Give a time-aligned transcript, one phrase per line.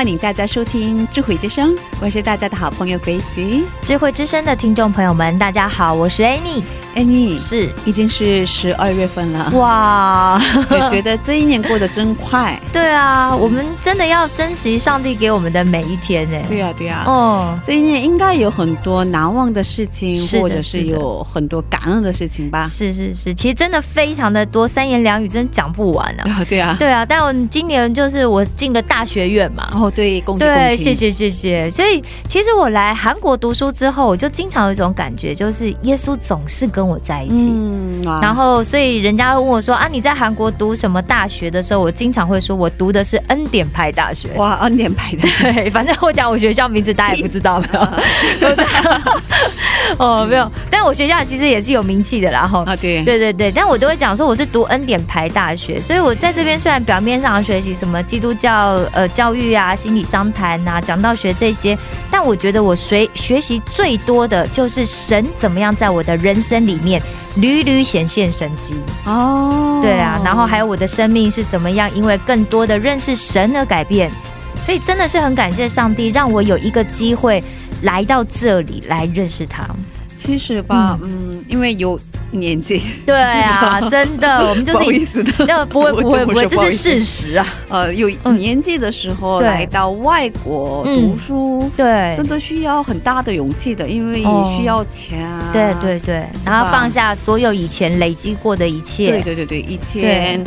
[0.00, 3.62] 欢迎大家收听智慧之声，我是大家的好朋友 Grace。
[3.82, 6.62] 智慧之声的听众朋友们，大家好，我是 Annie。
[6.94, 12.60] 哎，你是已经是十二月份了，哇， 我觉得这一年过得真快。
[12.72, 16.36] 对啊，我们真的要珍惜上帝给我们的每一天呢。
[16.48, 22.66] 对啊、对啊、哦，这一年应该有很多难忘的事情，的或者是有很多感恩的事情吧。
[22.66, 26.24] 是是是，其实真的非常的多，三言两语真讲不完啊。
[26.30, 26.76] 啊，对啊。
[26.78, 29.68] 对啊，但我今年就是我进了大学院嘛。
[29.74, 30.84] 哦，对，恭喜恭对，喜！
[30.84, 30.94] 谢。
[30.94, 31.70] 谢谢谢。
[31.70, 37.50] 所以其实我来韩国读书之后，我就经常有一种感觉，就是耶稣总是跟我在一起。
[37.50, 47.80] 嗯，然后，所以人家问我说：“啊，你在韩国读什么大学？”的时候，我经常会说：“我读的是恩典派大学。”哇，恩典派的， 对，反正我讲我学校名字，大家也不知道，没有？
[49.98, 50.50] 哦，没有。
[50.70, 52.64] 但我学校其实也是有名气的啦，哈。
[52.66, 61.76] 啊，对，对对对，但我都会讲说我是读恩典牌大学，所以我在这边虽然表面上学习什么基督教呃教育啊、心理商谈啊、讲道学这些，
[62.10, 67.00] 但我觉得我学学习最多的就是神怎么样在我的人生里面
[67.36, 68.74] 屡屡显现神迹。
[69.04, 74.10] 哦，对啊，然后还有我的生命是怎么样，因为更多的认识神而改变，
[74.64, 77.42] 所以真的是很感谢上帝，让我有一个机会
[77.82, 79.64] 来到这里来认识他。
[80.16, 81.98] 其实吧，嗯，因为有
[82.30, 87.46] 年纪，对啊， 真的，我们就 不好意是思的，那不会不会不会，这是事实啊。
[87.70, 88.36] 呃，有嗯。
[88.36, 92.14] 年纪的时候对来到外国嗯读书，对。
[92.18, 95.50] 真的需要很大的勇气的，因为也需要钱啊。
[95.54, 99.12] 对对对，然后放下所有以前累积过的一切。
[99.12, 100.44] 对，对对对，以前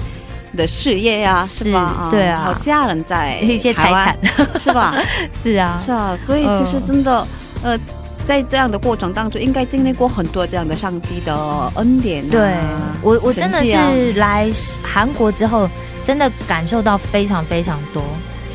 [0.55, 2.07] 的事业呀，是是吧？
[2.09, 4.17] 对啊好家人在一些财产，
[4.59, 4.95] 是吧？
[5.33, 7.27] 是啊，是啊，所以其实真的，
[7.63, 7.79] 呃。
[8.25, 12.31] 在这样的过程当中，应该经历过很多这样的上帝的恩典、啊。
[12.31, 12.55] 对
[13.01, 14.49] 我我真的是来
[14.81, 15.69] 韩国之后，
[16.05, 18.01] 真的感受到非常非常多，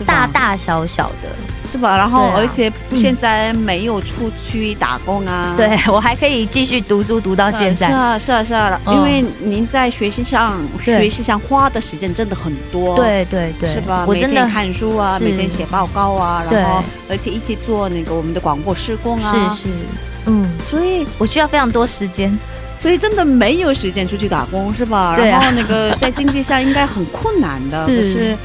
[0.06, 1.28] 大大小小的。
[1.70, 1.96] 是吧？
[1.96, 5.54] 然后而且现在没有出去打工啊。
[5.56, 7.86] 对 我还可以继续读书读到现在。
[7.88, 8.94] 是啊，是啊，是啊，嗯。
[8.96, 14.04] 因为您在学习上学习上花的时间真的很多，，对对对，是吧？
[14.08, 19.68] 我真的每天看书啊，每天写报告啊，然后而且一起做那个我们的广播施工啊，是是，
[20.26, 22.36] 嗯，所以我需要非常多时间。
[22.80, 25.16] 所以真的没有时间出去打工，是吧？
[25.16, 25.40] 对啊。
[25.40, 27.96] 然后那个在经济上应该很困难的， 是。
[28.14, 28.38] 可是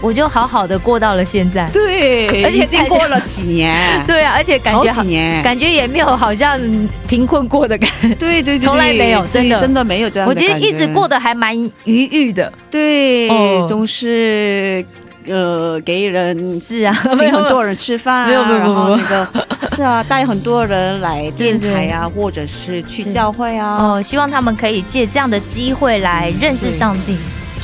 [0.00, 1.68] 我就好好的过到了现在。
[1.72, 3.76] 对，而且已经过了几年，
[4.06, 6.60] 对啊，而且感觉好几，年，感觉也没有好像
[7.08, 8.14] 贫困过的感觉。
[8.14, 10.58] 对对对，从来没有真的真的没有这样我觉。
[10.58, 12.52] 一直过得还蛮愉悦的。
[12.70, 14.84] 对，哦总是
[15.26, 19.28] 呃给人是啊，请很多人吃饭啊，没有没有没有然后那个
[19.76, 27.16] 是啊，带很多人来电台啊，或者是去教会啊，哦，希望他们可以借这样的机会来认识上帝。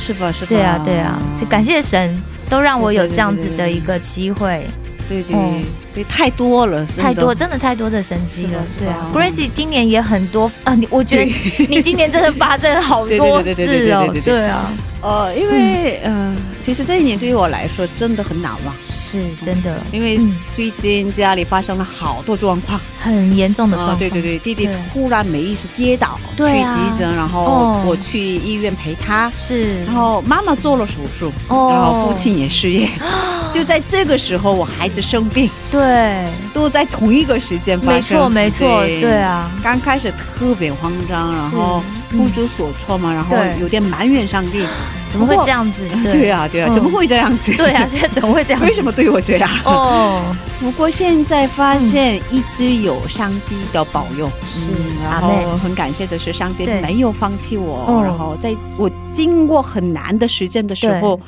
[0.05, 0.31] 是吧？
[0.31, 0.47] 是吧？
[0.49, 4.65] 对啊，对啊，就感谢神，都让我有这样子的一个机会。
[5.09, 5.53] 对对哦
[5.93, 8.65] 对，太多了，太多，真的太多的神迹了。
[8.79, 11.25] 对啊，Gracie 今年也很多 啊，你我觉得
[11.69, 14.71] 你今年真的发生好多事哦对啊，
[15.01, 20.35] 呃，因为嗯、呃，其实这一年对于我来说真的很难忘，是真的，因为嗯。
[20.55, 22.79] 最近家里发生了好多状况。
[22.99, 23.99] 很严重的状啊，况。
[23.99, 27.83] 对对对，弟弟突然没意识跌倒，去急诊，然后哦。
[27.85, 31.69] 我去医院陪他，是，然后妈妈做了手术，哦。
[31.71, 32.87] 然后父亲也失业，
[33.51, 39.17] 就在这个时候，我孩子生病，对，都在同一个时间发生，没错没错，对。
[39.17, 44.63] 啊，刚开始特别慌张，然后是不知所措嘛，然后有点埋怨上帝，
[45.11, 45.81] 怎么会这样子？
[46.11, 46.29] 对。
[46.29, 46.75] 啊对啊，嗯。
[46.75, 47.51] 怎么会这样子？
[47.57, 48.61] 对啊，这怎么会这样？
[48.61, 49.49] 为什么对我这样？
[49.65, 50.21] 哦，
[50.59, 61.19] 不过现在发现一直有上帝的保佑，是嗯然后很感谢的是上帝没有放弃我，嗯然后在我经过很难的时间的时候，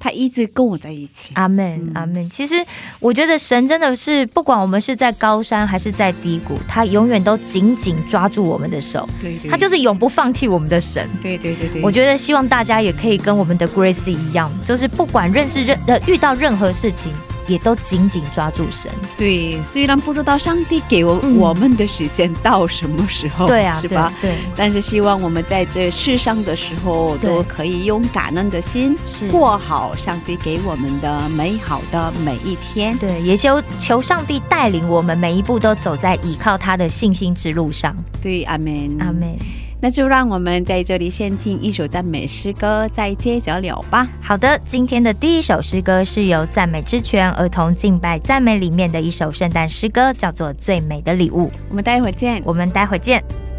[0.00, 1.32] 他一直跟我在一起。
[1.34, 2.28] 阿门，阿门。
[2.30, 2.54] 其实
[2.98, 11.08] 我觉得神真的是，不管我们是在高山还是在低谷，他永远都紧紧抓住我们的手，对对，他就是永不放弃我们的神。
[11.22, 11.82] 对对对对。
[11.82, 17.12] 我觉得希望大家也可以跟我们的 Grace 一样，就是不管认识任呃遇到任何事情。
[17.46, 18.90] 也都紧紧抓住神。
[19.16, 24.12] 对，虽然不知道上帝给我我们的时间到什么时候，对啊，是吧？
[24.20, 24.34] 对。
[24.56, 28.96] 但是希望我们在这世上的时候，都可以用感恩的心
[29.30, 32.96] 过好上帝给我们的美好的每一天。
[32.98, 37.94] 对，也求求上帝带领我们每一步都走在依靠他的信心之路上。
[38.22, 39.36] 对，阿门，阿门。
[39.80, 44.06] 那就让我们在这里先听一首赞美诗歌，再接着聊吧。
[44.20, 51.48] 好的，今天的第一首诗歌是由赞美之泉儿童敬拜赞美里面的一首圣诞诗歌，叫做《最美的礼物》。
[51.68, 53.49] 我们待会见，我们待会见。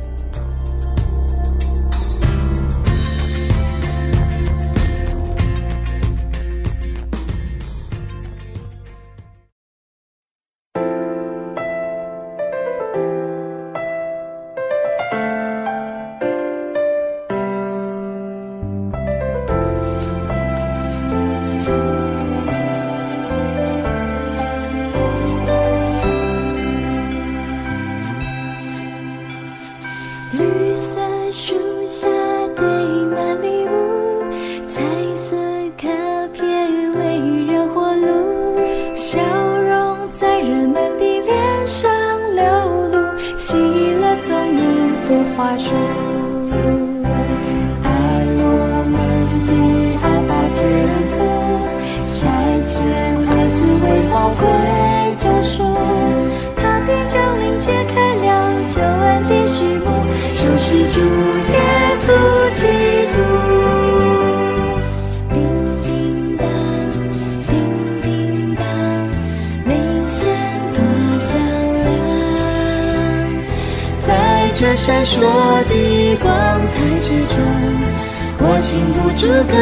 [79.03, 79.53] 我禁不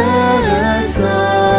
[0.44, 1.58] 住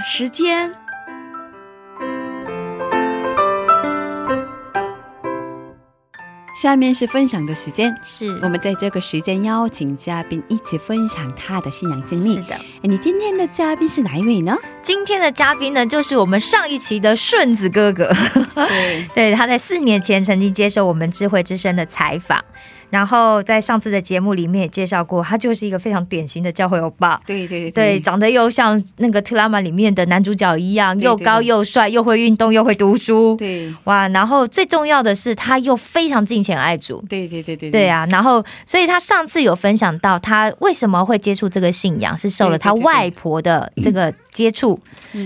[0.00, 0.72] 的时间，
[6.58, 7.94] 下面是分享的时间。
[8.02, 12.36] 是我们在这个时间邀请嘉宾一起分享他的信仰经历。
[12.36, 14.56] 是的，你今天的嘉宾是哪一位呢？
[14.82, 18.10] 今天的嘉宾呢，就是我们上一期的顺子哥哥。
[18.54, 22.42] 对， 对，他在四年前曾经接受我们智慧之声的采访。
[22.90, 27.20] 然后在上次的节目里面也介绍过，他就是一个非常典型的教会欧巴。
[27.24, 33.36] 对对对，长得又像那个特拉玛里面的男主角一样，又高又帅，又会运动，又会读书。
[33.36, 34.08] 对，哇！
[34.08, 37.04] 然后最重要的是，他又非常敬虔爱主。
[37.08, 37.70] 对对对对。
[37.70, 44.80] 对啊，然后所以他上次有分享到，他为什么会接触这个信仰，是受了他外婆的这个接触。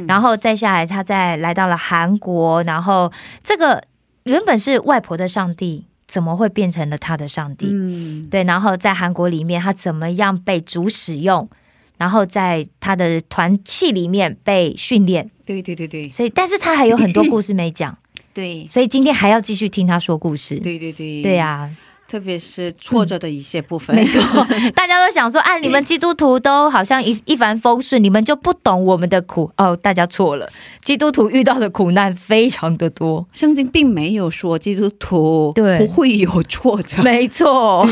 [0.06, 3.11] 然后再下来，他再来到了韩国，然后
[3.42, 3.83] 这个
[4.25, 5.87] 原本是外婆的上帝。
[6.06, 7.66] 怎么会变成了他的上帝？
[7.70, 8.44] 嗯，对。
[8.44, 11.49] 然后在韩国里面，他怎么样被主使用？
[11.96, 15.30] 然后在他的团契里面被训练。
[15.46, 16.11] 对对对对。
[16.11, 17.96] 所以，但是他还有很多故事没讲。
[18.34, 18.66] 对。
[18.66, 20.58] 所以今天还要继续听他说故事。
[20.58, 21.23] 对对对。
[21.23, 21.70] 对呀。
[22.06, 24.20] 特别是挫折的一些部分，没错，
[24.76, 29.75] 大家都想说，啊，你们基督徒都好像一 一帆风顺，你们就不懂我们的苦哦。
[29.75, 30.49] 大家错了，
[30.82, 33.26] 基督徒遇到的苦难非常的多。
[33.32, 37.88] 圣经并没有说基督徒对不会有挫折，没错。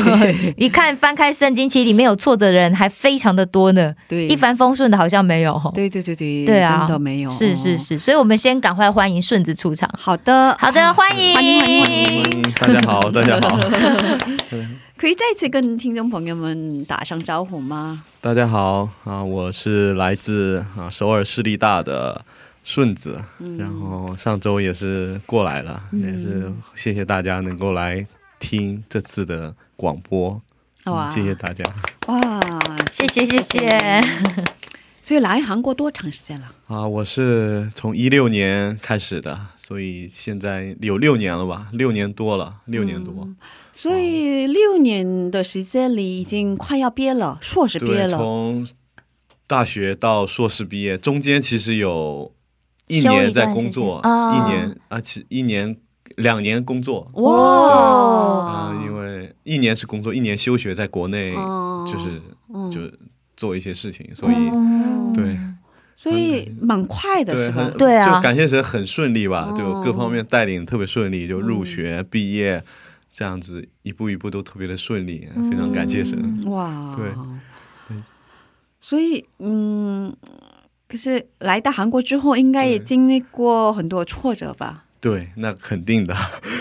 [0.55, 3.93] 一看翻开圣经，其实里面有挫折的人还非常的多呢。
[4.07, 5.59] 对，一帆风顺的好像没有。
[5.73, 7.29] 对对对对，对啊，真的没有。
[7.31, 9.89] 是是是，所以我们先赶快欢迎顺子出场。
[9.97, 13.59] 好的，好的，欢迎欢迎欢迎欢迎，大家好，大家好。
[14.97, 18.03] 可以再次跟听众朋友们打声招呼吗？
[18.21, 22.23] 大家好啊，我是来自啊首尔势力大的
[22.63, 23.19] 顺子，
[23.57, 28.05] 然后上周也是过来了，也是谢谢大家能够来
[28.39, 30.41] 听这次的广播，
[31.13, 31.63] 谢谢大家。
[32.07, 32.39] 哇，
[32.91, 34.01] 谢谢谢谢。
[35.01, 36.47] 所以来韩国多长时间了？
[36.67, 43.27] 啊，我是从一六年开始的，所以现在有六年了吧，六年多了，六年多。
[43.73, 48.17] 所以六年的时间里，已经快要毕业了，硕士毕业了。
[48.17, 48.67] 从
[49.47, 52.31] 大学到硕士毕业，中间其实有
[52.87, 55.75] 一年在工作，一年啊，其一年
[56.17, 57.09] 两年工作。
[57.15, 57.33] 哇！
[58.45, 61.33] 啊，因为一年是工作，一年休学，在国内
[61.91, 62.21] 就是
[62.71, 62.95] 就
[63.35, 64.35] 做一些事情，所以
[65.15, 65.37] 对，
[65.97, 67.71] 所以蛮快的，是吧？
[67.75, 72.63] 对啊，就感谢神很顺利吧，就各方面带领特别顺利，就入学毕业。
[73.15, 76.17] 这样子一步一步都特别的顺利，非常感谢神。
[76.47, 77.97] 哇，对，
[78.79, 80.11] 所以嗯，
[80.89, 84.85] 可是来到韩国之后，应该也经历过很多挫折吧？
[84.99, 86.15] 对，那肯定的，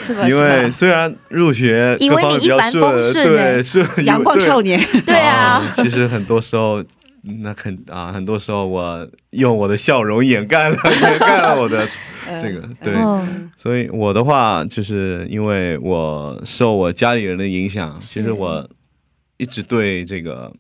[0.05, 0.29] 是吧？
[0.29, 6.85] 因为虽然入学因为你一帆风顺，对，是阳光少年， 对啊，其实很多时候。
[7.23, 11.87] 那很啊，很多时候我用我的笑容掩盖了掩盖了我的
[12.43, 12.95] 这个对，
[13.57, 18.69] 所以我的话就是因为我受我家里人的影响，其实我
[19.37, 20.53] 一直对这个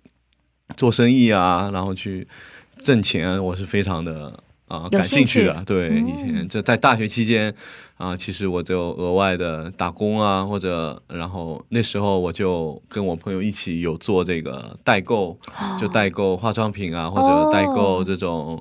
[0.76, 2.26] 做生意啊，然后去
[2.78, 4.32] 挣钱，我是非常的
[4.68, 5.62] 啊感兴趣的。
[5.66, 7.54] 对，以前就在大学期间。
[8.02, 15.38] 啊，其实我就额外的打工啊，或者然后那时候我就跟我朋友一起有做这个代购，
[15.78, 18.60] 就代购化妆品啊，或者代购这种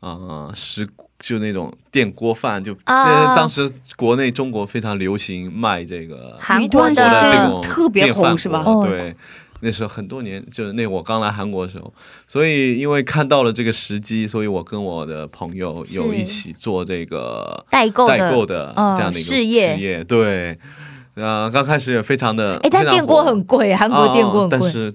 [0.00, 0.86] 啊食
[1.20, 8.62] 就那种电锅饭，就当时国内中国非常流行卖这个韩国的这种特别红是吧？
[8.82, 9.16] 对，
[9.62, 11.92] 那时候很多年，就是那我刚来韩国的时候，
[12.26, 19.74] 所以因为看到了这个时机，所以我跟我的朋友有一起做这个代购代购的这样的一个事业。
[19.74, 20.58] 事业对，
[21.14, 24.94] 啊，刚开始也非常的，哎，但电锅很贵，韩国电锅很贵，但是。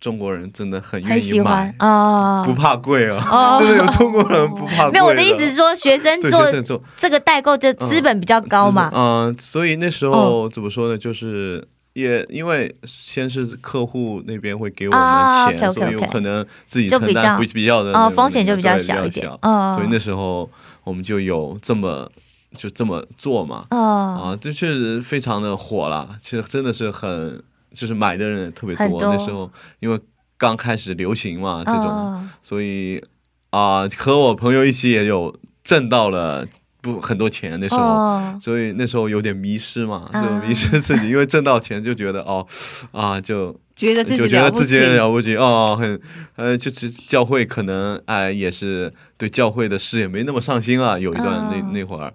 [0.00, 3.58] 中国人真的很愿意买啊，不怕贵啊！
[3.58, 4.92] 真的有中国人不 怕贵。
[4.92, 6.46] 没有我的意思是说，学生做
[6.94, 8.90] 这个代购，就资本比较高嘛。
[8.94, 10.98] 嗯，所以那时候怎么说呢？
[10.98, 19.26] 就是也因为先是客户那边会给我们钱，所以有可能自己承担比比较的哦风险就比较小一点。
[19.40, 20.48] 所以那时候
[20.84, 22.08] 我们就有这么
[22.52, 23.64] 就这么做嘛。
[23.70, 26.16] 啊，这确实非常的火了。
[26.20, 27.42] 其实真的是很。
[27.74, 29.98] 就是买的人特别多，那时候因为
[30.38, 33.02] 刚开始流行嘛，这种，所以
[33.50, 36.46] 啊，和我朋友一起也有挣到了
[36.84, 42.46] 不很多钱那时候，所以那时候有点迷失嘛，就迷失自己，因为挣到钱就觉得哦
[42.92, 45.98] 啊，就觉得就觉得自己了不起哦，很
[46.36, 52.12] 呃，就是教会可能哎也是对教会的事也没那么上心了，有一段那那会儿，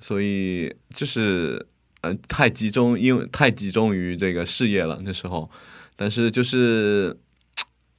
[0.00, 1.66] 所以就是。
[2.04, 5.48] 嗯，太集中，因为太集中于这个事业了那时候，
[5.94, 7.16] 但是就是，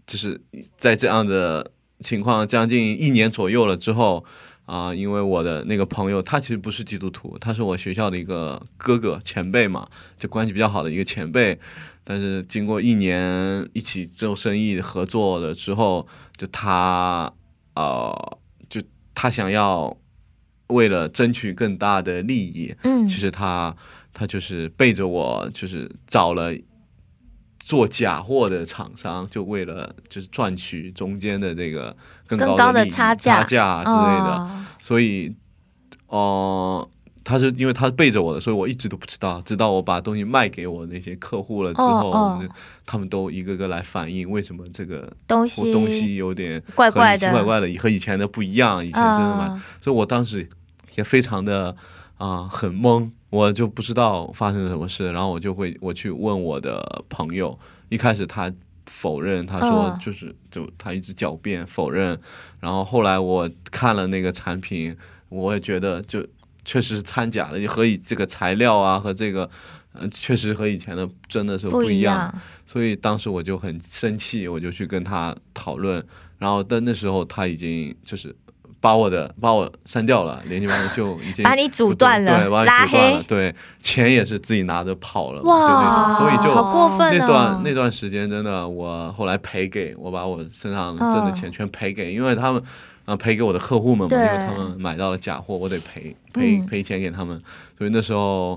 [0.05, 0.41] 就是
[0.77, 4.25] 在这样的情况将近一年左右了之后
[4.65, 11.59] 啊，因为我的那个朋友他其实不是基督徒，他是我学校的一个哥哥前辈嘛，就关系比较好的一个前辈，
[12.03, 16.07] 但是经过一年一起做生意合作了之后，
[16.37, 17.33] 就他
[17.75, 18.37] 呃，
[18.69, 18.81] 就
[19.13, 19.97] 他想要。
[20.67, 23.75] 为了争取更大的利益，嗯，其实他
[24.11, 26.51] 他就是背着我，就是找了
[27.59, 31.95] 做假货的厂商，就为了就是赚取中间的这个
[32.37, 34.49] 更高的差价之类的，
[34.81, 35.35] 所以
[36.07, 36.87] 哦。
[37.25, 39.41] 他是因为他背着我的，所以我一直都不知道。
[39.43, 42.37] 直到我把东西卖给我那些客户了之后，
[42.85, 48.85] 他们都一个个来反映为什么这个东西东西有点怪怪的，怪怪的，和以前的不一样。
[48.85, 49.47] 以前真的买，
[49.79, 50.49] 所以我当时
[50.95, 51.73] 也非常的
[52.17, 55.09] 啊很懵，我就不知道发生了什么事。
[55.13, 58.51] 然后我就会我去问我的朋友，一开始他
[58.93, 62.19] 否认，他说就是就他一直狡辩否认。
[62.59, 64.95] 然后后来我看了那个产品，
[65.29, 66.25] 我也觉得就。
[66.65, 69.49] 确实是掺假的，和以这个材料啊，和这个，
[69.95, 72.33] 嗯，确实和以前的真的是不一样。
[72.65, 76.01] 所以当时我就很生气，我就去跟他讨论。
[76.37, 78.33] 然后但那时候他已经就是
[78.83, 92.61] 把我的把我删掉了，联系方式就 已经把你阻断了，对，拉黑，对，钱也是自己拿着跑了，哇，所以就好过分那段那段时间真的，我后来赔给我把我身上挣的钱全赔给，因为他们。
[93.05, 97.37] 啊，赔给我的客户们嘛，因为他们买到了假货，我得赔赔赔钱给他们，
[97.77, 98.53] 所以那时候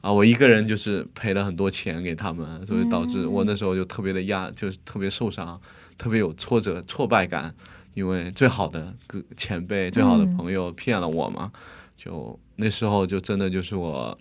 [0.00, 5.60] 啊，我一个人就是赔了很多钱给他们，所以导致我那时候就特别的压，就是特别受伤，
[5.98, 7.52] 特别有挫折、挫败感，
[7.94, 11.50] 因为最好的个前辈、最好的朋友骗了我嘛，
[11.96, 14.16] 就那时候就真的就是我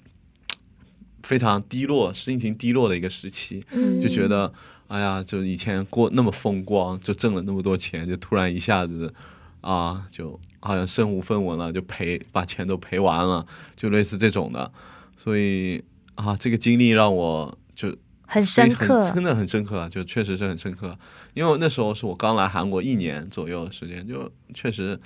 [1.24, 3.64] 非常低落、心情低落的一个时期，
[4.02, 4.52] 就觉得
[4.88, 9.14] 哎呀，就以前过那么风光，就挣了那么多钱，就突然一下子。
[9.60, 14.72] 啊，就好像身无分文了，就赔把钱都赔完了，就类似这种的，
[15.18, 15.84] 所以
[16.16, 20.98] 啊，这个经历让我就很深刻，真的很深刻，就确实是很深刻。
[21.38, 25.00] 因为那时候是我刚来韩国一年左右的时间，就确实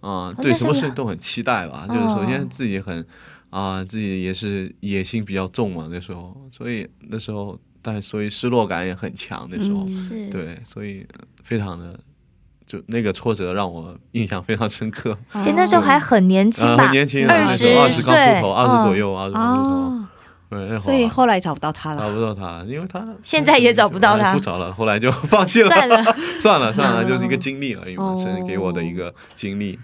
[0.00, 1.86] 啊，对什么事情都很期待吧。
[1.88, 3.04] 就是首先自己很
[3.48, 9.48] 啊，自己也是野心比较重嘛，那时候，所以那时候，但所以失落感也很强。
[9.50, 9.86] 那时候，
[10.30, 11.06] 对，所以
[11.42, 11.98] 非常的。
[12.68, 15.16] 就那个挫折让我印象非常深刻。
[15.32, 20.06] 其实那时候还很年轻吧，很年轻，二十二十刚出头，二十左右，二十出头。
[20.50, 26.04] 对，所以后来找不到他了，找不到他了，因为他现在也找不到他，不找了，后来就放弃了，算了，
[26.40, 29.78] 算了，算了，就是一个经历而已嘛，是给我的一个经历。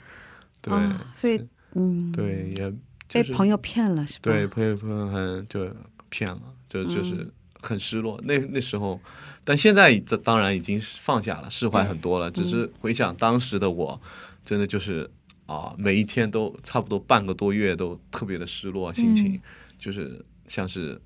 [0.61, 0.73] 对，
[1.15, 1.41] 所以
[1.75, 2.73] 嗯，对，也
[3.13, 4.21] 被朋友骗了，是吧？
[4.23, 5.69] 对，朋友朋友很就
[6.09, 8.21] 骗了，就就是很失落。
[8.25, 9.01] 那那时候。
[9.47, 12.31] 但现在这当然已经放下了，释怀很多了。
[12.31, 14.01] 只是回想当时的我，
[14.43, 15.07] 真的就是
[15.45, 19.39] 啊，每一天都差不多半个多月都特别的失落，心情
[19.79, 21.01] 就是像是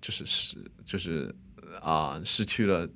[0.00, 1.34] 就是失就是
[1.80, 2.88] 啊失去了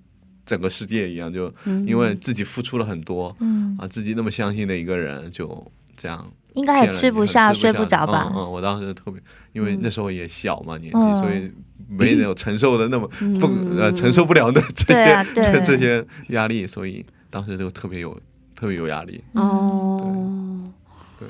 [0.44, 1.52] 整个世界一样，就
[1.86, 3.36] 因为自己付出了很多，
[3.78, 6.30] 啊自己那么相信的一个人就这样。
[6.54, 8.28] 应该也吃不下、睡不着吧？
[8.34, 11.48] 嗯，我当时特别，因为那时候也小嘛，年纪，所以
[11.88, 13.06] 没有 承受的那么
[13.38, 13.46] 不
[13.78, 18.20] 呃承受不了的这些这 这些压力，所以当时就特别有
[18.56, 19.22] 特别有压力。
[19.34, 20.72] 哦，
[21.20, 21.28] 对。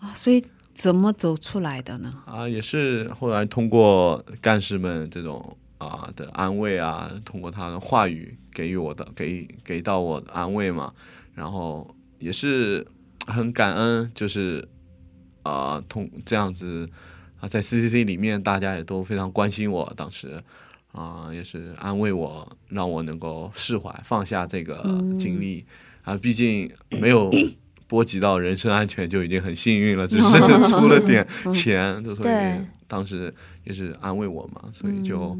[0.00, 0.44] 啊，所以
[0.76, 2.22] 怎么走出来的呢？
[2.26, 10.92] 啊，也是后来通过干事们这种啊的安慰啊，通过他的话语给予我的给给到我的安慰嘛，
[11.34, 12.86] 然后也是
[13.26, 14.68] 很感恩，就是
[15.42, 16.88] 啊通这样子
[17.40, 20.38] 啊在 CCC 里面大家也都非常关心我，当时
[20.92, 24.82] 啊也是安慰我，让我能够释怀放下这个
[25.18, 25.64] 经历
[26.02, 27.30] 啊，毕竟没有
[27.86, 33.32] 波及到人身安全就已经很幸运了，只是出了点 钱，所以当时。
[33.66, 35.36] 也是安慰我嘛，所以就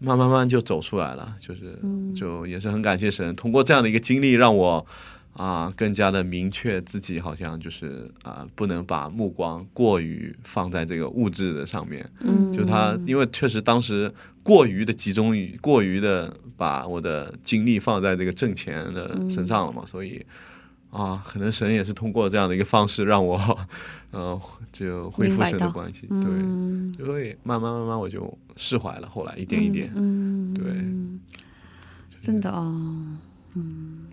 [0.00, 1.78] 慢慢慢就走出来了，就是
[2.14, 4.86] 就也是很感谢神，通过这样的一个经历，让我
[5.32, 20.22] 啊更加的明确自己好像就是啊不能把目光过于放在这个物质的上面，嗯，就他因为确实当时过于的集中于过于的把我的精力放在这个挣钱的身上了嘛，所以。
[20.90, 23.38] 啊，可能神也是通过这样的一个方式让我，
[24.10, 24.40] 呃，
[24.72, 29.08] 就恢复神的关系，对，所以慢慢慢慢我就释怀了。
[29.08, 30.64] 后来一点一点，嗯，对，
[32.20, 33.06] 真的哦，
[33.54, 34.06] 嗯，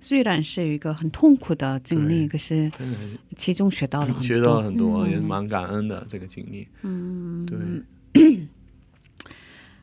[0.00, 2.68] 虽然是一个很痛苦的经历，可是
[3.36, 7.58] 其中学到了很多学到了很多，也蛮感恩的这个经历，嗯，对。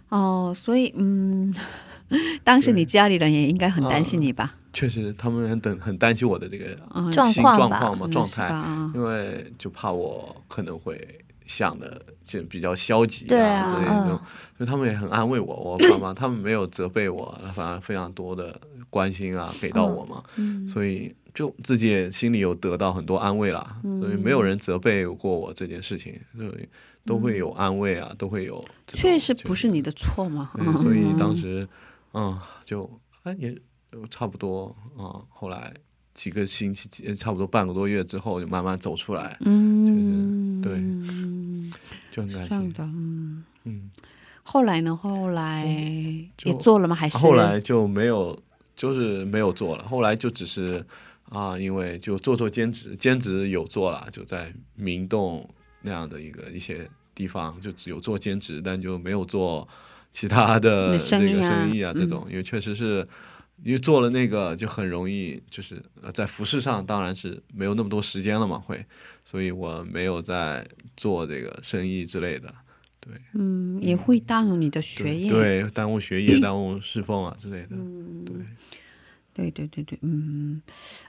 [0.09, 1.53] 哦，所以嗯，
[2.43, 4.55] 当时你家里人也应该很担心你吧？
[4.75, 6.75] 确实，他们很等很担心我的这个
[7.13, 8.49] 状况嘛，状态，
[8.93, 10.99] 因为就怕我可能会
[11.45, 14.21] 想的就比较消极啊之类的，
[14.57, 15.55] 所以他们也很安慰我。
[15.55, 18.59] 我爸妈他们没有责备我，反而非常多的
[18.89, 20.21] 关心啊给到我嘛，
[20.67, 23.77] 所以就自己也心里有得到很多安慰啦。
[24.01, 26.67] 所以没有人责备过我这件事情，所以
[27.05, 28.61] 都会有安慰啊，都会有。
[28.87, 31.65] 确实不是你的错嘛，所以当时
[32.13, 33.57] 嗯，就哎也。
[34.09, 35.73] 差不多啊，后来
[36.13, 39.37] 几个星期，差不多半个多月之后，就慢慢走出来。
[39.41, 40.73] 嗯，对，
[42.11, 42.73] 就很开心。
[42.79, 43.91] 嗯嗯，
[44.43, 44.95] 后来呢？
[44.95, 45.65] 后来
[46.43, 46.95] 也做了吗？
[46.95, 48.37] 还是后来就没有，
[48.75, 49.83] 就是没有做了。
[49.87, 50.85] 后来就只是
[51.29, 55.49] 啊，因为就做做兼职，兼职有做了，就在明洞
[55.81, 59.67] 那样的一个一些地方，就只有做兼职，但就没有做
[60.13, 63.05] 其他的这个生意啊，这种，因为确实是。
[63.63, 65.81] 因为做了那个就很容易，就是
[66.13, 68.85] 在服饰上当然是没有那么多时间了嘛，会，
[69.23, 72.53] 所以我没有在做这个生意之类的，
[72.99, 77.75] 对，嗯，也会耽误你的学业，对，耽误学业， 耽误侍奉啊之类的，
[78.25, 78.35] 对。
[79.35, 80.61] 对对对对，嗯，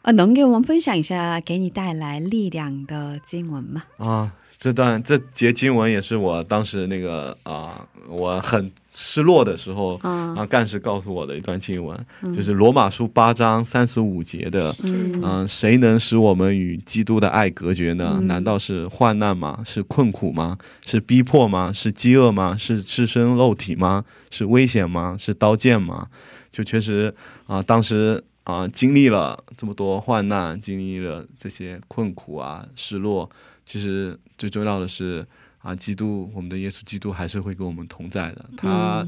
[0.02, 3.84] 啊，能给我们分享一下给你带来力量的经文吗？
[3.98, 11.96] 啊，这段这节经文也是我当时那个啊，我很失落的时候啊，干事告诉我的一段经文，
[12.34, 18.18] 就是罗马书八章三十五节的，嗯，谁能使我们与基督的爱隔绝呢？
[18.24, 19.62] 难道是患难吗？
[19.64, 20.58] 是困苦吗？
[20.84, 21.72] 是逼迫吗？
[21.72, 22.56] 是饥饿吗？
[22.58, 24.04] 是赤身肉体吗？
[24.32, 25.16] 是危险吗？
[25.16, 26.08] 是刀剑吗？
[26.50, 27.14] 就确实
[27.46, 33.30] 啊，当时啊经历了这么多患难，经历了这些困苦啊、失落。
[33.64, 35.26] 其实最重要的是
[35.58, 38.44] 啊，基督，我们的耶稣基督还是会跟我们同在的。
[38.56, 39.06] 他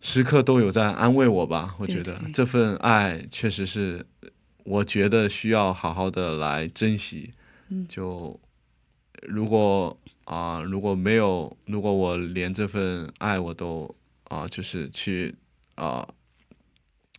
[0.00, 1.74] 时刻都有在安慰我吧。
[1.78, 4.04] 我觉得这份爱确实是，
[4.64, 7.30] 我觉得需要好好的来珍惜。
[7.88, 8.38] 就
[9.22, 15.34] 如果啊，如果没有，如果我连这份爱我都啊，就是去
[15.74, 16.06] 啊。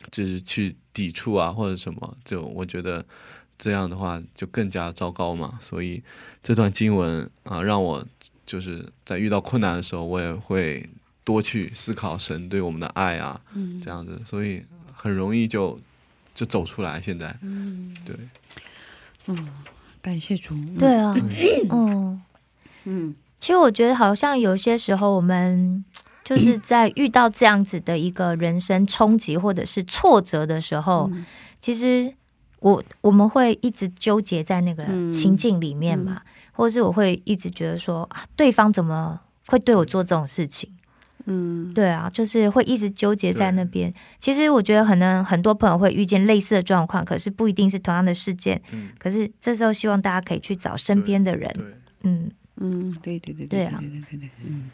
[0.09, 3.05] 就是去抵触啊，或者什么，就我觉得
[3.57, 5.59] 这样的话就更加糟糕嘛。
[5.61, 6.01] 所以
[6.41, 8.05] 这段经文啊，让我
[8.45, 10.89] 就是在遇到困难的时候，我也会
[11.23, 13.39] 多去思考神对我们的爱啊，
[13.83, 15.79] 这样子，所以很容易就
[16.33, 16.99] 就走出来。
[16.99, 18.15] 现在，嗯，对，
[19.27, 19.47] 嗯，
[20.01, 20.55] 感谢主。
[20.79, 21.13] 对啊，
[21.69, 22.21] 嗯
[22.85, 25.85] 嗯，其实我觉得好像有些时候我们。
[26.23, 31.09] 就是在遇到这样子的一个人生冲击或者是挫折的时候，
[31.59, 32.13] 其实
[32.59, 40.69] 我我们会一直纠结在那个情境里面嘛，或者是我会一直觉得说啊，对方怎么会对我做这种事情？
[41.25, 43.93] 嗯，对啊，就是会一直纠结在那边。
[44.19, 48.59] 其实我觉得可能很多朋友会遇见类似的状况，可是不一定是同样的事件。
[48.71, 51.53] 嗯，可是这时候希望大家可以去找身边的人。
[52.01, 54.69] 嗯嗯，对对对对啊，对对对对，嗯。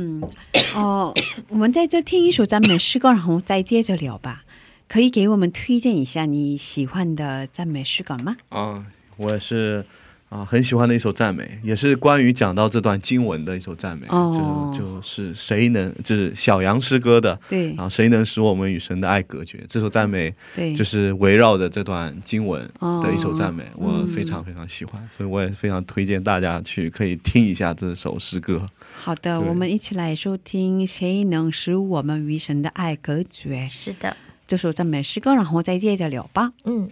[0.00, 0.22] 嗯，
[0.76, 1.12] 哦，
[1.48, 4.44] 我们在这听一首赞美诗歌，然后再接着聊吧。
[4.86, 8.36] 可以给我们推荐一下你喜欢的赞美诗歌吗？
[8.50, 9.84] 啊，我是
[10.28, 19.64] 啊，很喜欢的一首赞美，也是关于讲到这段经文的一首赞美，就就是谁能，就是小羊诗歌的，对，然后，谁能使我们与神的爱隔绝？
[19.66, 22.60] 这首赞美，对，就是围绕着这段经文
[23.02, 28.68] 的一首赞美，我非常非常喜欢，所以我也非常推荐大家去可以听一下这首诗歌。
[29.00, 33.60] 好的，我们一起来收听《谁能使我们与神的爱隔绝》。
[33.70, 34.14] 是的，
[34.46, 36.52] 这首赞美诗歌，然后再接着聊吧。
[36.64, 36.90] 嗯。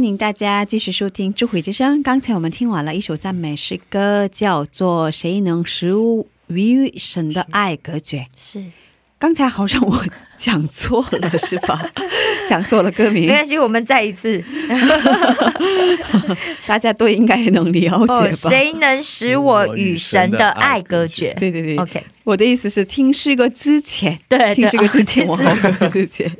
[0.00, 1.98] 欢迎大家继续收听《智慧之声》。
[2.02, 8.20] 刚才我们听完了一首赞美诗歌，叫做《谁能使我与神的爱隔绝》。
[8.34, 8.64] 是。
[9.18, 10.02] 刚才好像我
[10.38, 11.86] 讲错了，是吧？
[12.48, 14.42] 讲错了歌名，没关系，我们再一次，
[16.66, 18.48] 大家都应该能了解吧？
[18.48, 21.36] 谁能使我与神的爱隔绝？
[21.38, 22.02] 对对对，OK。
[22.24, 26.30] 我的意思是听诗歌之前，对，听诗歌之前，我好之前，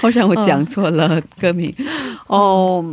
[0.00, 1.72] 好像我讲错了歌名。
[2.32, 2.84] 哦，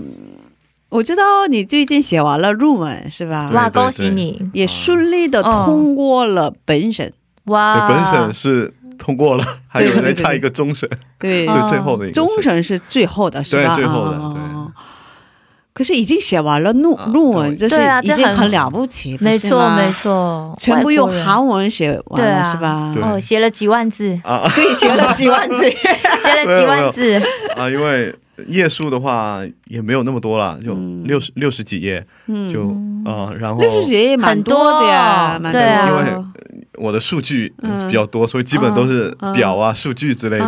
[0.90, 3.50] 我知道你最近写完了论文，是吧？
[3.54, 7.14] 哇，恭喜你，也顺利的通过了本审。
[7.46, 8.74] 哇，本审是。
[9.00, 13.74] 通过了， 还有人差一个终审，对，就最后的一个终审是最后的，是吧？
[13.74, 14.18] 对，最后的。
[14.34, 14.42] 对。
[15.72, 22.94] 可是已经写完了论论文，这是已经很了不起，没错没错，全部用韩文写完了，是吧？
[23.02, 27.22] 哦，写了几万字啊，对，写了几万字， 写了几万字
[27.56, 28.14] 啊，因为
[28.48, 30.74] 页数的话也没有那么多了，就
[31.04, 32.06] 六十六十几页，
[32.52, 32.70] 就
[33.06, 36.24] 啊，然后六十几页蛮多的呀，对啊，因为。
[36.80, 37.54] 我的数据
[37.88, 40.46] 比较多，所以基本都是表啊、数据之类的。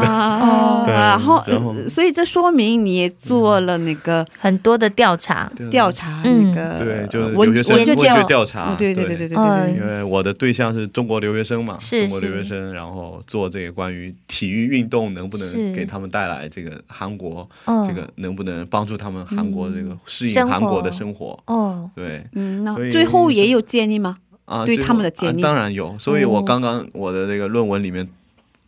[0.86, 1.44] 对，然后，
[1.88, 8.76] 所以这说明你也做了那个很多的调查，调查那个对，就是留学生文学调查。
[8.76, 9.18] 对对对。
[9.22, 9.76] 对对对。
[9.76, 17.48] 因为我的对象是中国留学生嘛，中国留学生，然后做这个关于体育运动能不能给他们带来这个韩国，
[17.86, 21.38] 这个能不能帮助他们韩国这个适应韩国的生活。
[21.46, 24.18] 哦，对，嗯，那最后也有建议吗？
[24.52, 25.42] 啊，对他们的建议。
[25.42, 28.06] 当然有，所以我刚刚我的这个论文里面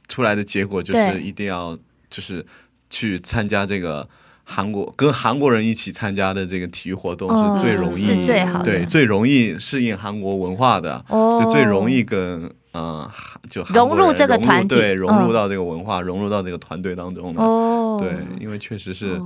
[0.08, 1.78] 出来的结果就是一定要
[2.10, 2.46] 就是
[2.90, 4.08] 去参加这个
[4.46, 13.10] 韩国跟韩国人一起参加的这个体育活动是最容易最好对最容易适应韩国文化的，就最容易跟嗯
[13.50, 17.42] 就融入这个团体，对融入到这个文化，融入到这个团队当中的。
[17.42, 19.20] 哦，对，因为确实是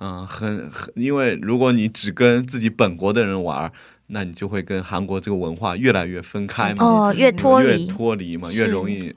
[0.00, 3.72] 嗯很很，因为如果你只跟自己本国的人玩。
[4.08, 9.14] 那你就会跟韩国这个文化越来越分开嘛，哦，越脱离，越脱离嘛，越容易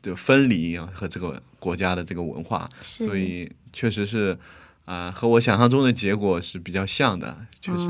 [0.00, 4.36] 就分离和这个国家的这个文化，所以确实是
[4.86, 7.86] 啊，和我想象中的结果是比较像的，确实。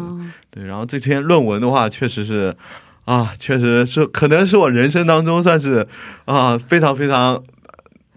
[0.50, 0.64] 对。
[0.64, 2.56] 然后这篇论文的话，确实是
[3.04, 5.86] 啊，确实是可能是我人生当中算是
[6.24, 7.42] 啊非常非常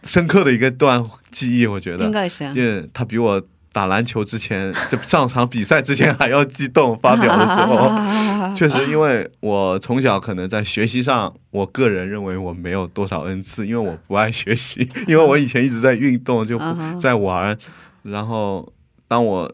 [0.03, 2.05] 深刻的一个段记忆，我觉得。
[2.05, 3.41] 应该是，因为他比我。
[3.73, 6.97] 打篮球之前，就上场比赛之前还要激动。
[6.99, 7.89] 发表的时候，
[8.55, 16.59] 确实，因为我从小可能在学习上，我个人认为我没有多少恩赐，因为我不爱学习， 因为我以前一直在运动，就
[17.01, 17.57] 在玩。
[18.03, 18.71] 然后，
[19.07, 19.51] 当我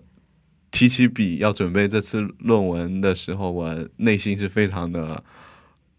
[0.70, 5.24] 提起笔要准备这次论文的时候，我内心是非常的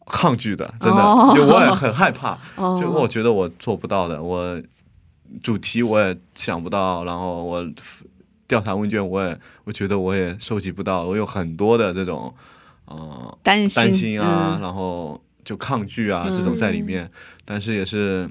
[0.06, 1.02] 抗拒的，真的，
[1.34, 2.36] 就我也很害怕，
[2.78, 4.60] 就我觉得我做不到的，我
[5.42, 7.66] 主题我也想不到，然后我。
[8.50, 12.34] 调查问卷，我也我觉得我也收集不到，我有很多的这种，
[12.86, 17.08] 呃，担心担心啊，然后就抗拒啊这种在里面，
[17.44, 18.28] 但是也是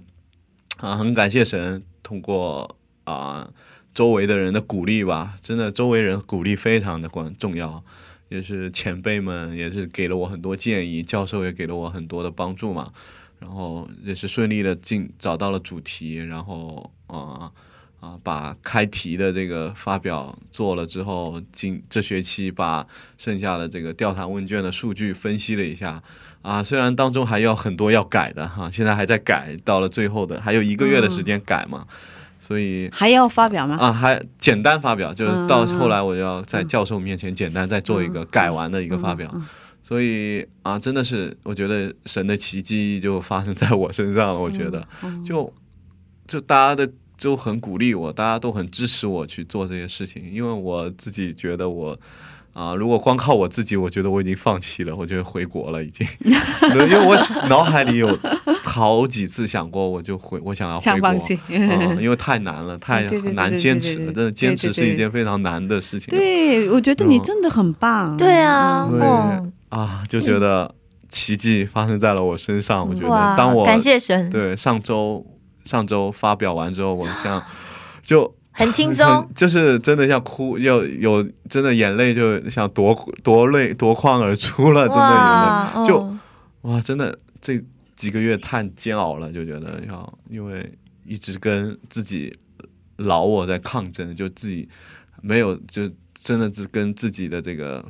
[0.76, 3.50] 啊，很感谢神，通过啊
[3.94, 7.82] 周围的人的鼓励吧，真的周围人鼓励非常的关重要，
[8.28, 12.92] 也是前辈们也是给了我很多建议，教授也给了我很多的帮助嘛，
[13.40, 17.52] 然后也是顺利的进找到了主题，然后啊。
[18.02, 22.88] 啊，把开题的这个发表做了之后，今这学期把
[23.18, 26.02] 剩下的这个调查问卷的数据分析了一下。
[26.42, 31.86] 啊，虽然当中还有很多要改的哈，现在还在改，到了最后的还有一个月的时间改嘛，
[32.40, 33.76] 所以还要发表吗？
[33.78, 39.30] 啊，还简单发表，就是到后来我要在教授面前简单再做一个改完的一个发表。
[39.90, 44.40] 所以啊，真的是我觉得神的奇迹就发生在我身上了。
[44.40, 44.88] 我觉得，
[45.26, 45.52] 就
[46.28, 46.88] 就大家的。
[47.18, 52.00] 就很鼓励我，大家都很支持我去做这些事情，因为我自己觉得我，
[52.54, 57.18] 啊，如果光靠我自己，我觉得我已经放弃了，我觉得回国了已经， 因为我
[57.50, 58.18] 脑海里有
[58.64, 61.10] 好几次想过，我就回，我想要回国，
[61.50, 63.04] 嗯因为太难了，太
[63.36, 66.08] 难坚持了，真的坚持是一件非常难的事情。
[66.18, 68.16] 对，我觉得你真的很棒。
[68.16, 69.02] 对啊，对
[69.70, 70.76] 啊，就觉得
[71.08, 72.88] 奇迹发生在了我身上。
[72.88, 75.26] 我觉得，当我感谢神，对上周。
[75.66, 77.44] 上周发表完之后，我像
[78.02, 86.18] 就很轻松，就是真的像哭，有有真的眼泪就想夺夺泪夺眶而出了，真的眼泪就
[86.62, 87.62] 哇，真的这
[87.96, 90.68] 几个月太煎熬了，就觉得要因为
[91.06, 92.36] 一直跟自己
[92.96, 94.68] 老我在抗争，就自己
[95.22, 97.86] 没有就真的是跟自己的这个。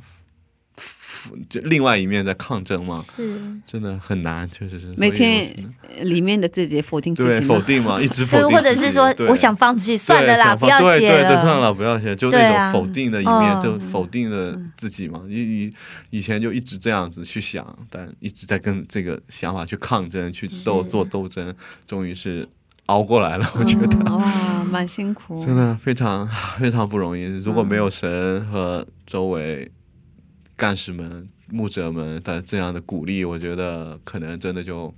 [1.49, 3.39] 就另外一面在抗争嘛，是。
[3.67, 4.91] 真的很难，确实是。
[4.97, 5.53] 每天
[6.01, 15.21] 里面的自己否定自己，对否定嘛， 一直否定，或者是说我想放弃，算了啦，不要写了，对对，算了，不要写，就那种否定的一面，就否定了自己嘛。
[15.27, 15.73] 以以
[16.11, 21.53] 以前就一直这样子去想，但一直在跟这个想法去抗争，去斗做斗争，
[21.85, 22.45] 终于是
[22.85, 23.51] 熬过来了。
[23.59, 23.97] 我觉得。
[24.15, 26.27] 哇，蛮辛苦，真的非常
[26.57, 27.23] 非常不容易。
[27.39, 29.69] 如果没有神和周围。
[30.59, 34.93] 干事们、牧者们的这样的鼓励，我觉得可能真的就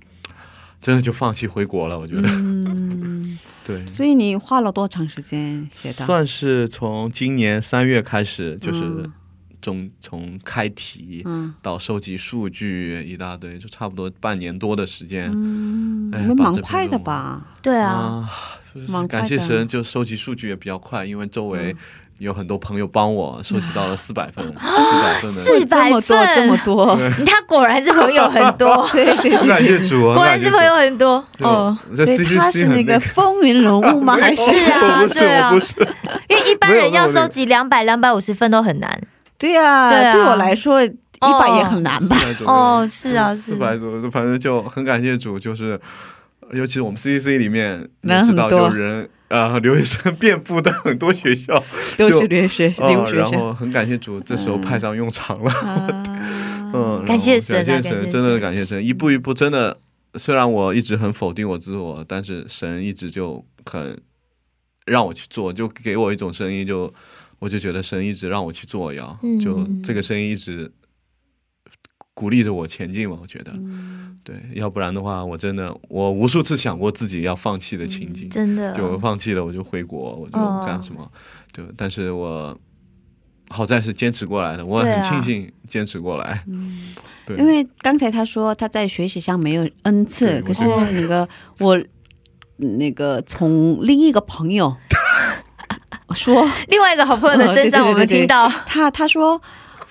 [0.80, 1.96] 真的就放弃回国了。
[1.96, 3.86] 我觉得，嗯， 对。
[3.86, 6.04] 所以你花了多长时间写的？
[6.04, 9.08] 算是从今年三月开始，就是
[9.62, 11.24] 从从开题
[11.62, 15.30] 到收集数据一大堆，就差不多半年多的时间。
[15.32, 17.46] 嗯，蛮快的吧？
[17.62, 18.28] 对啊，
[19.08, 21.76] 感谢神，就收集数据也比较快，因为周围。
[22.22, 24.54] 有很多朋友帮我收集到了 四百份，四
[25.02, 26.96] 百份的，四百份这么多，
[27.26, 31.24] 他 果然是朋友很多，对对对，感谢主，果然是朋友很多。
[31.40, 31.76] 哦。
[31.96, 32.98] 所以他是那个。
[33.00, 34.16] 风云人物吗？
[34.18, 35.52] 还是啊， 对啊，
[36.28, 39.00] 因为一般人要收集两百、两百五十份都很难。
[39.36, 40.88] 对啊，对我来说一
[41.40, 42.16] 百也很难吧？
[42.46, 45.78] 哦，是啊，四百多，反正就很感谢主，就是
[46.52, 47.86] 尤其是我们 C C C 里面，
[48.24, 49.08] 知道有人。
[49.32, 51.54] 啊，留学生遍布的很多学校，
[51.96, 53.30] 都是留学留学生。
[53.32, 55.52] 然后很感谢主，这时候派上用场了。
[56.74, 58.84] 嗯， 感谢神，感谢神，真的感谢神。
[58.84, 59.78] 一步一步，真的，
[60.16, 63.98] 虽然我一直很否定我自我，但是神一直就很
[64.84, 66.92] 让我去做，就给我一种声音，就
[67.38, 70.70] 我就觉得神一直让我去做，要就这个声音一直。
[72.14, 73.52] 鼓励着我前进嘛，我觉得，
[74.22, 81.10] 对，要不然的话，我真的，我无数次想过自己要放弃的情景，真的，就放弃了，我就回国，我就干什么，
[81.52, 82.56] 就，但是我
[83.48, 86.94] 好在是坚持过来的，我很庆幸坚持过来，嗯，
[87.24, 91.26] 对，因为刚才他说他在学习上没有恩赐，可是那个
[91.60, 91.82] 我
[92.58, 94.76] 那个从另一个朋友
[96.14, 98.46] 说， 另外一个好朋友的身上，我们听到。
[98.66, 99.40] 他他说。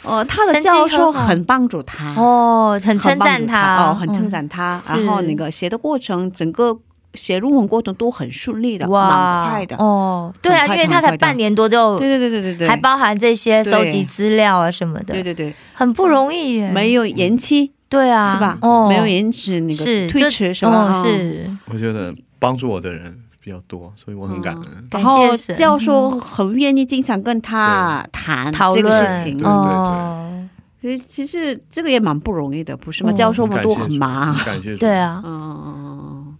[0.04, 2.14] 哦，他的教授很帮助他。
[2.16, 3.76] 哦，很称赞他。
[3.78, 4.82] 哦，很称赞他。
[4.88, 6.78] 然后那个写的过程，整个
[7.14, 9.76] 写论文过程都很顺利的，蛮快的。
[9.78, 10.34] 哦。
[10.42, 12.58] 对啊，因为他才半年多就，对对对对对。
[12.60, 18.58] 对，还包含这些收集资料啊什么的，对对对，很不容易耶，没有延期，对啊，是吧？
[18.62, 21.04] 哦，没有延迟那个推迟是吧？
[21.04, 23.20] 是，我觉得帮助我的人。
[23.44, 24.88] 比较多，所以我很感恩。
[24.92, 29.38] 然后教授很愿意经常跟他谈这个事情。
[29.38, 33.12] 对对对，其实其实这个也蛮不容易的，不是吗？
[33.12, 34.36] 教授们都很忙。
[34.46, 34.76] 感谢。
[34.76, 36.38] 对啊，嗯，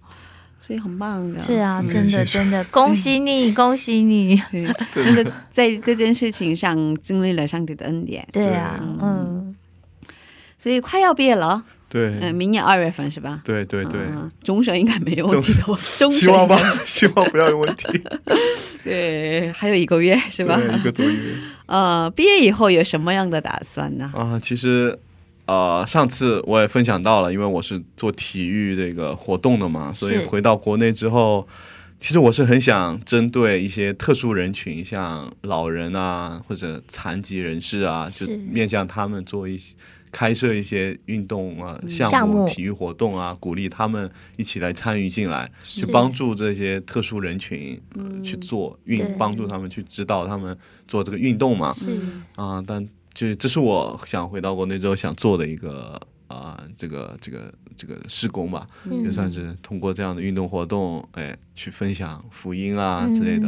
[0.60, 1.40] 所以很棒的。
[1.40, 4.42] 是啊，真的真的，恭喜你， 恭喜你！
[4.94, 8.28] 真的在这件事情上经历了上帝的恩典。
[8.32, 9.56] 对啊，嗯。
[10.58, 11.64] 所以快要毕业了。
[11.92, 13.42] 对，嗯，明年二月份是吧？
[13.44, 14.00] 对对对，
[14.42, 15.52] 中审应该没有问题
[16.14, 18.02] 希望吧， 希望不要有问题。
[18.82, 20.58] 对，还有一个月是吧？
[20.58, 21.34] 一个多月。
[21.66, 24.10] 呃，毕业以后有什么样的打算呢？
[24.16, 24.98] 啊，其实，
[25.48, 31.46] 呃，上次我也分享到了，因为我是做体育这个活动的嘛，所以回到国内之后，
[32.00, 39.76] 其实我是很想针对一些特殊人群，像老人啊或者残疾人士啊，就面向他们做一些。
[40.12, 47.82] 开设一些运动啊项目、体育活动啊，鼓励他们一起来参与进来，去帮助这些特殊人群
[48.22, 50.56] 去做运，帮助他们去指导他们
[50.88, 51.72] 做这个运动嘛。
[51.74, 51.98] 是
[52.36, 58.68] 啊，但就这是我想回到国内之后想做的一个啊，这个这个这个施工吧，
[59.04, 63.48] 也算是通过这样的运动活动，哎，去分享福音啊之类的。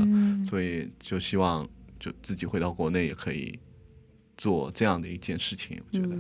[0.50, 1.68] 所以就希望
[2.00, 3.60] 就自己回到国内也可以。
[4.44, 6.16] 做这样的一件事情，我觉得，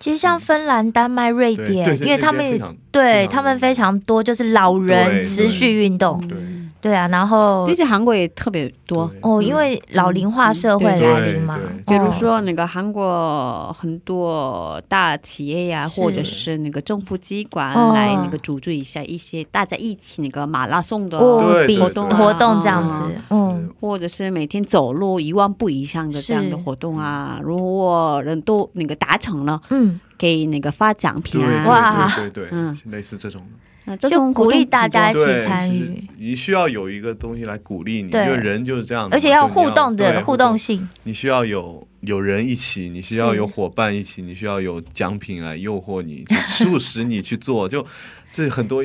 [0.00, 2.58] 其实像芬兰、丹麦、瑞典，因为他们
[2.90, 6.20] 对他们非常多，就是老人持续运动。
[6.26, 6.36] 对
[6.94, 11.58] 啊，然后而且韩国也特别多哦，因为老龄化社会来临嘛。
[11.86, 16.58] 比如说那个韩国很多大企业呀，或者是。
[16.58, 33.40] 那个政府机关来那个组织一下一些大家一起那个马拉松的活动活动这样子，嗯，或者是每天走路一万步以上的这样的活动啊，如果人都那个达成了，嗯，给那个发奖品啊，哇，对对，嗯，类似这种。
[33.96, 40.88] 就鼓励大家一起参与，你需要有一个东西来鼓励你，因为人就是这样，而且要互动的互动性。
[41.04, 47.68] 你需要有有人一起，你需要有伙伴一起，你需要有奖品来诱惑你，促使你去做。
[47.68, 47.84] 就
[48.30, 48.84] 这很多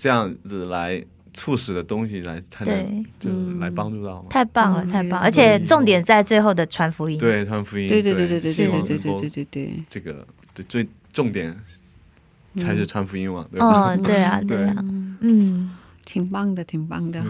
[0.00, 1.02] 这样子来
[1.34, 4.24] 促使的东西来才能就来帮助到。
[4.30, 5.18] 太棒了，太棒！
[5.20, 7.18] 而且重点在最后的传福音。
[7.18, 7.88] 对，传福音。
[7.88, 9.72] 对对对对对对对对对对对。
[9.88, 11.54] 这个对最重点
[12.56, 13.66] 才是传福音嘛，对吧？
[13.66, 14.74] 哦，对啊， 对啊，
[15.20, 15.70] 嗯。
[16.04, 17.22] 挺棒的，挺棒的，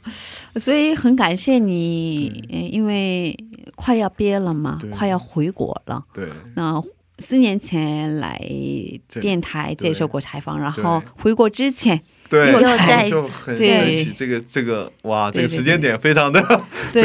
[0.60, 3.34] 所以很感谢你，因为
[3.74, 6.04] 快要毕业了嘛，快要回国了。
[6.12, 6.80] 对，那
[7.20, 8.38] 四年前来
[9.18, 11.98] 电台接受过采访，然后回国之前
[12.30, 16.38] 又在就很神奇，这个这个哇，这个时间点非常的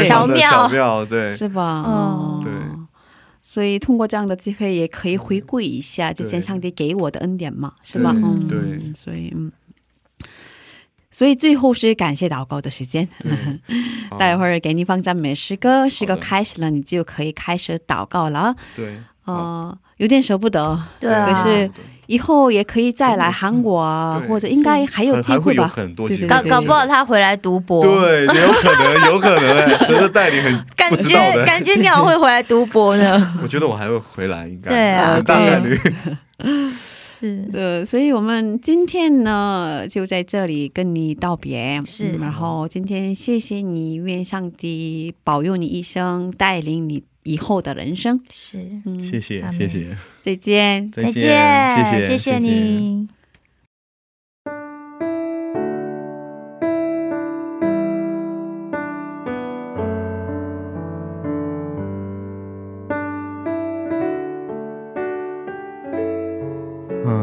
[0.06, 1.80] 巧妙，巧妙，对，是吧？
[1.80, 2.52] 哦，对，
[3.54, 8.12] 所以通过这样的机会，也可以回顾一下之前上帝给我的恩典嘛，是吧？
[8.12, 9.52] 嗯，对，所以嗯。
[11.08, 13.08] 所以最后是感谢祷告的时间，
[14.18, 18.56] 待会儿给你放赞美诗歌，诗歌开始了，你就可以开始祷告了。
[18.74, 21.70] 对，哦，有点舍不得，对，可是
[22.06, 25.68] 以后也可以再来韩国，或者应该还有机会吧？
[25.68, 33.34] 很多机会，搞搞不好他回来读博，对，有可能，有可能哎，谁的带领很感觉感觉你好会回来读博呢？
[33.42, 35.78] 我觉得我还会回来，应该对啊，大概率。
[37.18, 41.80] 是 呃，所以我们今天呢就在这里跟你道别。
[41.86, 48.20] 是，然后今天谢谢你，愿上帝保佑你一生，带领你以后的人生。
[48.30, 51.12] 是，嗯，谢谢，谢谢，再见，再见，
[51.76, 53.08] 谢谢，谢谢你。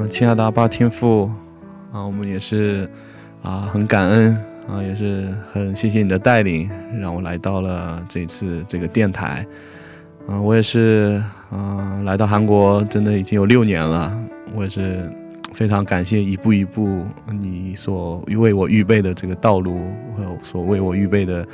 [0.10, 1.32] 亲爱的阿爸天父，
[1.94, 2.88] 啊，我们也是
[3.42, 4.36] 啊，很感恩
[4.68, 9.48] 啊，也是很谢谢你的带领，让我来到了这次这个电台。
[10.28, 14.18] 嗯，我也是嗯，来到韩国真的已经有六年了，
[14.56, 15.12] 我也是
[15.54, 19.80] 非常感谢一步一步你所为我预备的这个道路
[20.16, 21.46] 和所为我预备的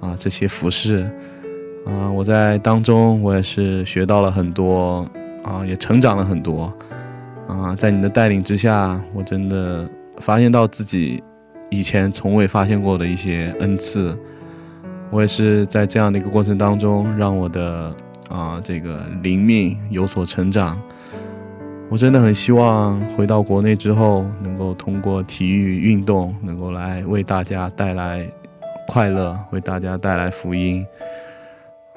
[0.00, 1.10] 啊这些服饰。
[1.86, 5.08] 啊，我在当中我也是学到了很多
[5.42, 6.72] 啊，也成长了很多。
[7.48, 11.20] 啊，在你的带领之下，我真的发现到自己
[11.68, 14.16] 以前从未发现过的一些恩赐。
[15.10, 17.92] 我也是在这样的一个过程当中，让我的
[18.30, 20.80] 啊这个灵命有所成长。
[21.90, 28.26] 我真的很希望回到国内之后，能够通过体育运动，能够来为大家带来
[28.88, 30.86] 快乐，为大家带来福音。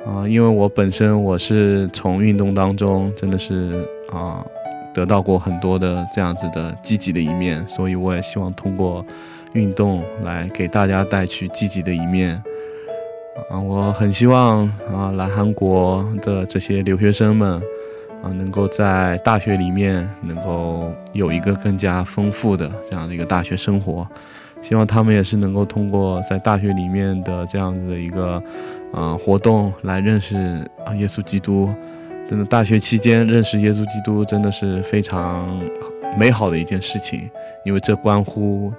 [0.05, 4.43] 啊，因为我本身我是从运动当中真的是啊。
[4.95, 9.03] 得到过很多的这样子的积极的一面，所以我也希望通过
[9.53, 12.39] 运动来给大家带去积极的一面。
[13.49, 17.61] 啊，我很希望啊，来韩国的这些留学生们
[18.23, 24.07] 啊，能够在大学里面能够有一个更加丰富的这样的一个大学生活。
[24.61, 28.41] 希望他们也是能够通过在大学里面的这样子的一个
[28.93, 30.37] 啊活动来认识
[30.85, 31.69] 啊耶稣基督。
[32.29, 35.61] 真的，大学期间认识耶稣基督真的是非常
[36.17, 37.29] 美好的一件事情，
[37.65, 38.71] 因为这关乎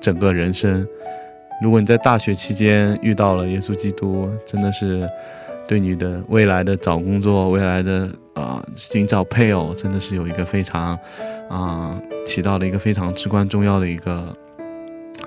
[0.00, 0.86] 整个人生。
[1.62, 5.08] 如果你在大学期间遇到了耶稣基督，真的是
[5.66, 10.98] 对你的未来的找工作、未来的呃寻找配偶，真的是有一个非常
[11.48, 14.32] 啊起到了一个非常至关重要的一个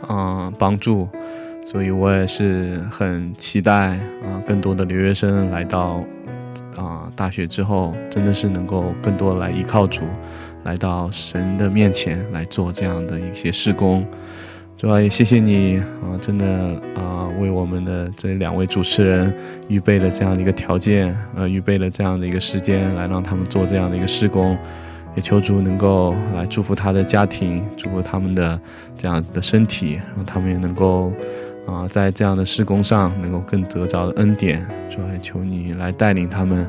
[0.07, 1.07] 啊帮助。
[1.65, 6.03] 所以我也是很期待啊更多的留学生来到。
[6.75, 10.03] 啊，大学之后真的是能够更多来依靠主，
[10.63, 14.05] 来到神的面前来做这样的一些事工。
[14.79, 16.45] 主要也谢谢你啊，真的
[16.95, 19.33] 啊，为我们的这两位主持人
[19.67, 24.57] 预备了这样的一个条件，呃，预备了这样的一个时间，来让他们做这样的一个施工。
[25.15, 28.57] 也求主能够来祝福他的家庭，祝福他们的
[28.97, 31.11] 这样子的身体，让他们也能够。
[31.67, 36.65] 啊，在这样的施工上能够更得着恩典，主要求你来带领他们，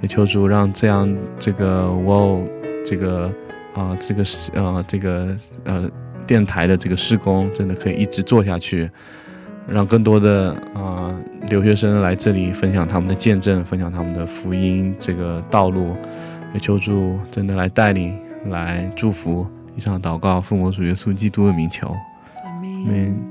[0.00, 2.42] 也求主让这样这个我
[2.86, 3.30] 这个
[3.74, 5.90] 啊这个是啊这个呃
[6.30, 8.88] 电台的这个施工真的可以一直做下去，
[9.66, 11.12] 让更多的啊
[11.48, 15.96] 留学生来这里分享他们的见证，分享他们的福音这个道路，
[16.54, 18.16] 也求助真的来带领
[18.48, 19.44] 来祝福。
[19.74, 21.88] 以上祷告奉我主耶稣基督的名求，
[22.44, 23.29] 阿门。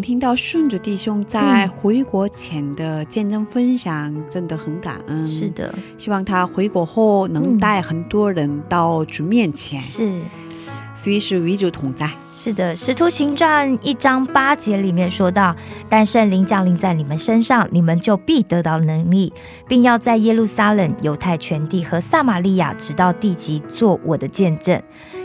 [0.00, 5.26] 能听到顺主弟兄在回国前的见证分享，真的很感恩。
[5.26, 10.18] 是，的，希望他回国后能带很多人到主面前，是。
[10.94, 12.10] 所以是与主同在。
[12.32, 15.54] 是的，《使徒行传》一章八节里面说到
[15.88, 19.32] ：“但圣灵降临在你们身上，你们就必得到能力，
[19.68, 24.80] 并要在耶路撒冷、犹太全地和撒玛利亚，直到地极，做我的见证。”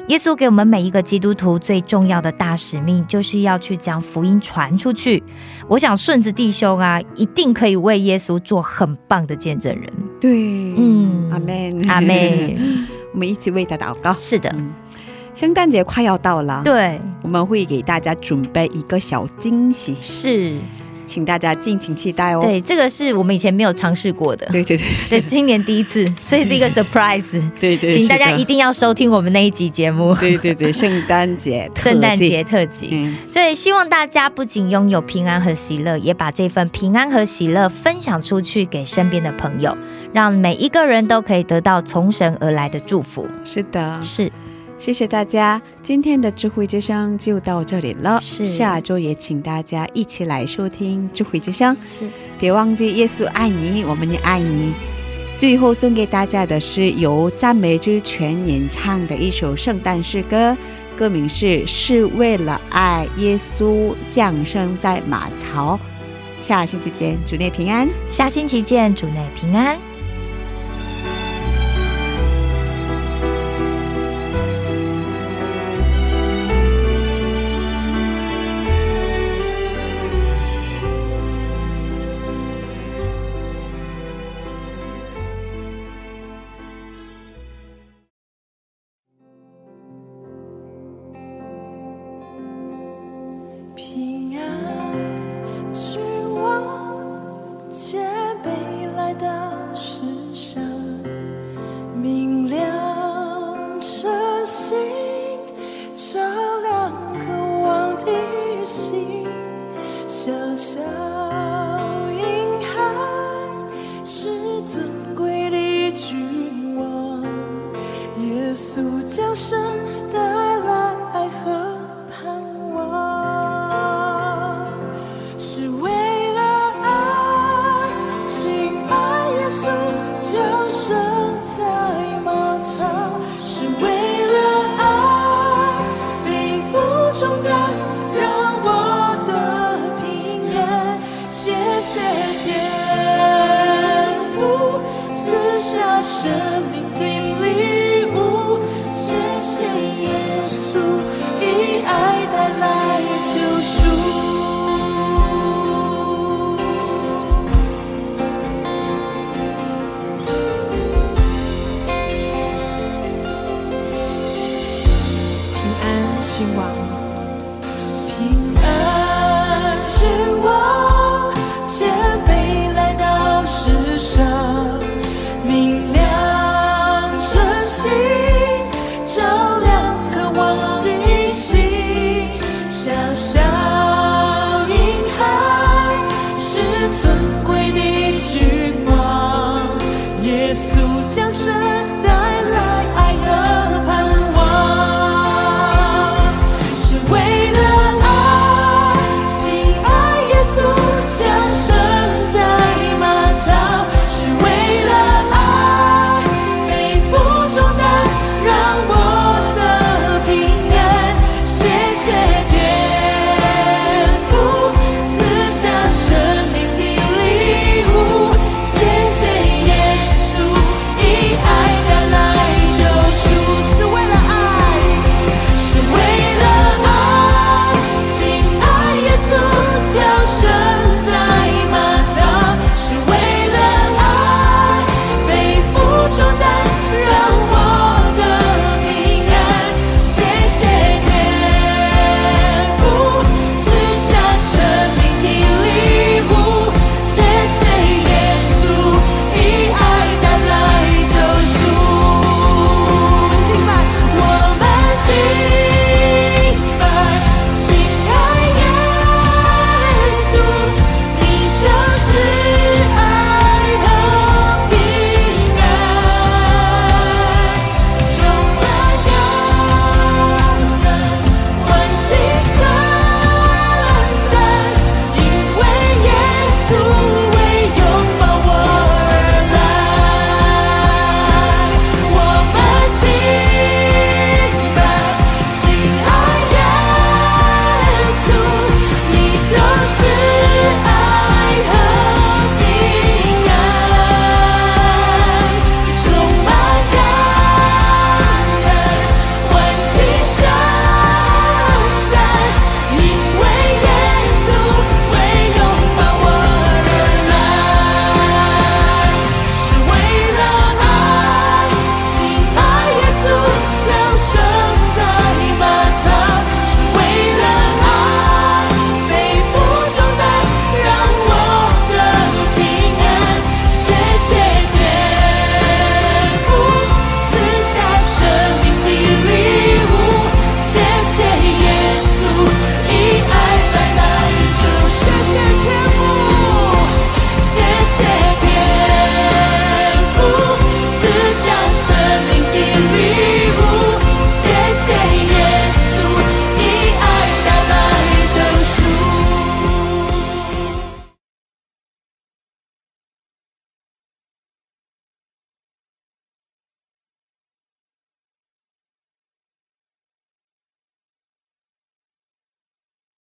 [0.08, 5.24] 耶稣给我们每一个基督徒最重要的大使命，就是要去将福音传出去。
[5.68, 9.92] 我想顺子弟兄啊，一定可以为耶稣做很棒的见证人。
[10.22, 10.32] 对，
[10.78, 11.32] 嗯。
[11.32, 12.56] 阿门，阿妹，
[13.14, 14.16] 我们一起为他祷告。
[14.20, 14.72] 是的，嗯
[15.34, 20.58] 圣诞节快要到了，对，我们会给大家准备一个小惊喜，是，
[21.06, 22.40] 请大家敬请期待哦。
[22.42, 27.42] 对，这个是我们以前没有尝试过的，对对对对，今年第一次，所以是一个 surprise。
[27.60, 32.90] 对对，请大家一定要收听我们那一集节目，对对对，圣诞节特，圣诞节特辑。
[32.92, 39.76] 嗯，所以希望大家不仅拥有平安和喜乐，也把这份平安和喜乐分享出去给身边的朋友，
[40.12, 43.28] 让每一个人都可以得到从神而来的祝福。
[43.44, 44.32] 是的，是，
[44.78, 48.20] 谢谢大家，今天的智慧之声就到这里了。
[48.22, 52.08] 是下周也请大家一起来收听智慧之声，是，
[52.40, 54.74] 别忘记耶稣爱你，我们也爱你。
[55.38, 60.56] 最后送给大家的是由赞美之泉演唱的一首圣诞诗歌，
[60.98, 65.80] 歌名是《是为了爱耶稣降生在马槽》。
[66.46, 67.90] 下星期见，主内平安。
[68.08, 69.95] 下星期见，主内平安。